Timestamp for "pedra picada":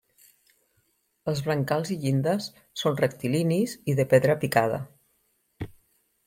4.15-4.81